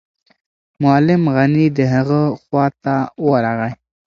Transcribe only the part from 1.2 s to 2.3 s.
غني د هغه